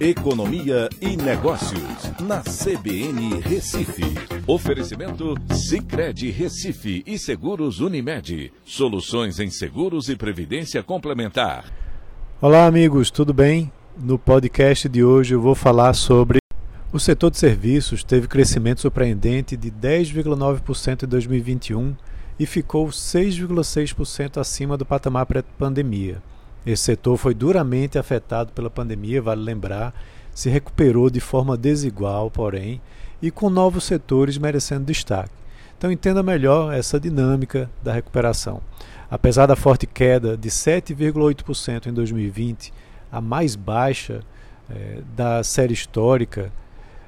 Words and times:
Economia 0.00 0.88
e 0.98 1.14
Negócios, 1.14 2.10
na 2.22 2.40
CBN 2.40 3.38
Recife. 3.42 4.02
Oferecimento 4.46 5.34
Cicred 5.52 6.30
Recife 6.30 7.02
e 7.06 7.18
Seguros 7.18 7.80
Unimed. 7.80 8.50
Soluções 8.64 9.38
em 9.38 9.50
seguros 9.50 10.08
e 10.08 10.16
previdência 10.16 10.82
complementar. 10.82 11.70
Olá, 12.40 12.64
amigos, 12.64 13.10
tudo 13.10 13.34
bem? 13.34 13.70
No 13.94 14.18
podcast 14.18 14.88
de 14.88 15.04
hoje 15.04 15.34
eu 15.34 15.40
vou 15.42 15.54
falar 15.54 15.92
sobre 15.92 16.38
o 16.90 16.98
setor 16.98 17.30
de 17.30 17.36
serviços 17.36 18.02
teve 18.02 18.26
crescimento 18.26 18.80
surpreendente 18.80 19.54
de 19.54 19.70
10,9% 19.70 21.02
em 21.02 21.06
2021 21.06 21.94
e 22.38 22.46
ficou 22.46 22.86
6,6% 22.86 24.38
acima 24.40 24.78
do 24.78 24.86
patamar 24.86 25.26
pré-pandemia. 25.26 26.22
Esse 26.64 26.82
setor 26.82 27.16
foi 27.16 27.34
duramente 27.34 27.98
afetado 27.98 28.52
pela 28.52 28.68
pandemia, 28.68 29.22
vale 29.22 29.42
lembrar, 29.42 29.94
se 30.34 30.50
recuperou 30.50 31.10
de 31.10 31.20
forma 31.20 31.56
desigual, 31.56 32.30
porém, 32.30 32.80
e 33.20 33.30
com 33.30 33.50
novos 33.50 33.84
setores 33.84 34.38
merecendo 34.38 34.84
destaque. 34.84 35.32
Então 35.76 35.90
entenda 35.90 36.22
melhor 36.22 36.74
essa 36.74 37.00
dinâmica 37.00 37.70
da 37.82 37.92
recuperação. 37.92 38.60
Apesar 39.10 39.46
da 39.46 39.56
forte 39.56 39.86
queda 39.86 40.36
de 40.36 40.50
7,8% 40.50 41.86
em 41.86 41.92
2020, 41.92 42.72
a 43.10 43.20
mais 43.20 43.56
baixa 43.56 44.20
é, 44.68 45.00
da 45.16 45.42
série 45.42 45.72
histórica, 45.72 46.52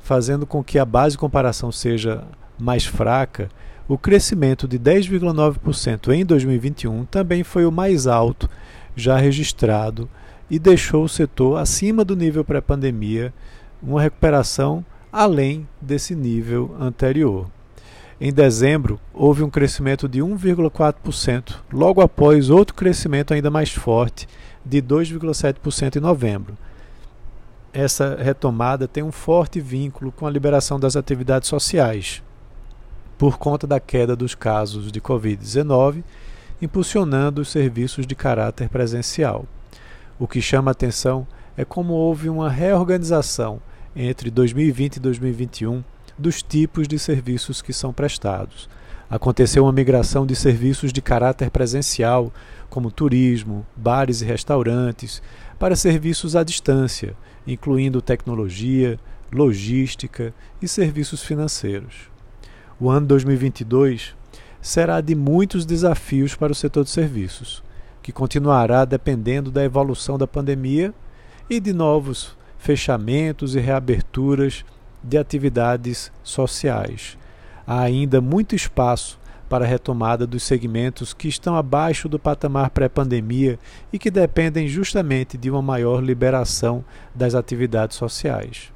fazendo 0.00 0.46
com 0.46 0.64
que 0.64 0.78
a 0.78 0.84
base 0.84 1.12
de 1.12 1.18
comparação 1.18 1.70
seja 1.70 2.24
mais 2.58 2.84
fraca, 2.84 3.48
o 3.86 3.98
crescimento 3.98 4.66
de 4.66 4.78
10,9% 4.78 6.12
em 6.12 6.24
2021 6.24 7.04
também 7.04 7.44
foi 7.44 7.66
o 7.66 7.72
mais 7.72 8.06
alto 8.06 8.48
já 8.96 9.16
registrado 9.16 10.08
e 10.50 10.58
deixou 10.58 11.04
o 11.04 11.08
setor 11.08 11.58
acima 11.58 12.04
do 12.04 12.14
nível 12.14 12.44
pré-pandemia, 12.44 13.32
uma 13.82 14.00
recuperação 14.00 14.84
além 15.12 15.68
desse 15.80 16.14
nível 16.14 16.74
anterior. 16.78 17.48
Em 18.20 18.32
dezembro, 18.32 19.00
houve 19.12 19.42
um 19.42 19.50
crescimento 19.50 20.08
de 20.08 20.20
1,4%, 20.20 21.56
logo 21.72 22.00
após 22.00 22.50
outro 22.50 22.74
crescimento 22.74 23.34
ainda 23.34 23.50
mais 23.50 23.70
forte, 23.70 24.28
de 24.64 24.80
2,7% 24.80 25.96
em 25.96 26.00
novembro. 26.00 26.56
Essa 27.72 28.16
retomada 28.16 28.86
tem 28.86 29.02
um 29.02 29.10
forte 29.10 29.60
vínculo 29.60 30.12
com 30.12 30.26
a 30.26 30.30
liberação 30.30 30.78
das 30.78 30.96
atividades 30.96 31.48
sociais, 31.48 32.22
por 33.18 33.36
conta 33.36 33.66
da 33.66 33.80
queda 33.80 34.14
dos 34.14 34.34
casos 34.34 34.92
de 34.92 35.00
Covid-19 35.00 36.02
impulsionando 36.64 37.42
os 37.42 37.48
serviços 37.48 38.06
de 38.06 38.14
caráter 38.14 38.68
presencial. 38.68 39.44
O 40.18 40.26
que 40.26 40.40
chama 40.40 40.70
atenção 40.70 41.26
é 41.56 41.64
como 41.64 41.92
houve 41.92 42.28
uma 42.28 42.50
reorganização 42.50 43.60
entre 43.94 44.30
2020 44.30 44.96
e 44.96 45.00
2021 45.00 45.84
dos 46.18 46.42
tipos 46.42 46.88
de 46.88 46.98
serviços 46.98 47.60
que 47.60 47.72
são 47.72 47.92
prestados. 47.92 48.68
Aconteceu 49.10 49.64
uma 49.64 49.72
migração 49.72 50.26
de 50.26 50.34
serviços 50.34 50.92
de 50.92 51.02
caráter 51.02 51.50
presencial, 51.50 52.32
como 52.70 52.90
turismo, 52.90 53.64
bares 53.76 54.22
e 54.22 54.24
restaurantes, 54.24 55.22
para 55.58 55.76
serviços 55.76 56.34
à 56.34 56.42
distância, 56.42 57.14
incluindo 57.46 58.00
tecnologia, 58.00 58.98
logística 59.30 60.32
e 60.62 60.66
serviços 60.66 61.22
financeiros. 61.22 62.08
O 62.80 62.88
ano 62.88 63.06
2022 63.06 64.16
será 64.64 65.02
de 65.02 65.14
muitos 65.14 65.66
desafios 65.66 66.34
para 66.34 66.50
o 66.50 66.54
setor 66.54 66.84
de 66.84 66.90
serviços, 66.90 67.62
que 68.02 68.10
continuará 68.10 68.86
dependendo 68.86 69.50
da 69.50 69.62
evolução 69.62 70.16
da 70.16 70.26
pandemia 70.26 70.94
e 71.50 71.60
de 71.60 71.74
novos 71.74 72.34
fechamentos 72.56 73.54
e 73.54 73.60
reaberturas 73.60 74.64
de 75.02 75.18
atividades 75.18 76.10
sociais. 76.22 77.18
Há 77.66 77.82
ainda 77.82 78.22
muito 78.22 78.56
espaço 78.56 79.20
para 79.50 79.66
a 79.66 79.68
retomada 79.68 80.26
dos 80.26 80.42
segmentos 80.42 81.12
que 81.12 81.28
estão 81.28 81.56
abaixo 81.56 82.08
do 82.08 82.18
patamar 82.18 82.70
pré-pandemia 82.70 83.58
e 83.92 83.98
que 83.98 84.10
dependem 84.10 84.66
justamente 84.66 85.36
de 85.36 85.50
uma 85.50 85.60
maior 85.60 86.02
liberação 86.02 86.82
das 87.14 87.34
atividades 87.34 87.98
sociais. 87.98 88.72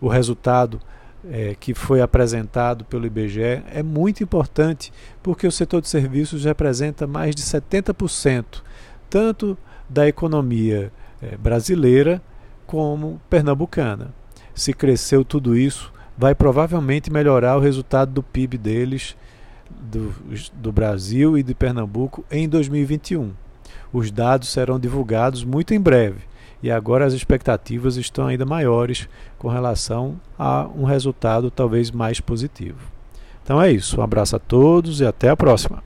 O 0.00 0.08
resultado 0.08 0.80
é, 1.28 1.54
que 1.58 1.74
foi 1.74 2.00
apresentado 2.00 2.84
pelo 2.84 3.06
IBGE 3.06 3.62
é 3.72 3.82
muito 3.82 4.22
importante 4.22 4.92
porque 5.22 5.46
o 5.46 5.52
setor 5.52 5.80
de 5.80 5.88
serviços 5.88 6.44
representa 6.44 7.06
mais 7.06 7.34
de 7.34 7.42
70% 7.42 8.62
tanto 9.10 9.58
da 9.88 10.06
economia 10.06 10.92
é, 11.20 11.36
brasileira 11.36 12.22
como 12.64 13.20
pernambucana. 13.28 14.14
Se 14.54 14.72
cresceu 14.72 15.24
tudo 15.24 15.58
isso, 15.58 15.92
vai 16.16 16.34
provavelmente 16.34 17.12
melhorar 17.12 17.56
o 17.56 17.60
resultado 17.60 18.12
do 18.12 18.22
PIB 18.22 18.56
deles, 18.56 19.16
do, 19.68 20.14
do 20.54 20.70
Brasil 20.70 21.36
e 21.36 21.42
de 21.42 21.54
Pernambuco, 21.54 22.24
em 22.30 22.48
2021. 22.48 23.32
Os 23.92 24.10
dados 24.12 24.48
serão 24.50 24.78
divulgados 24.78 25.42
muito 25.42 25.74
em 25.74 25.80
breve 25.80 26.29
e 26.62 26.70
agora 26.70 27.06
as 27.06 27.12
expectativas 27.12 27.96
estão 27.96 28.26
ainda 28.26 28.44
maiores 28.44 29.08
com 29.38 29.48
relação 29.48 30.20
a 30.38 30.68
um 30.76 30.84
resultado 30.84 31.50
talvez 31.50 31.90
mais 31.90 32.20
positivo. 32.20 32.78
Então 33.42 33.60
é 33.60 33.70
isso. 33.72 34.00
Um 34.00 34.04
abraço 34.04 34.36
a 34.36 34.38
todos 34.38 35.00
e 35.00 35.06
até 35.06 35.28
a 35.28 35.36
próxima. 35.36 35.82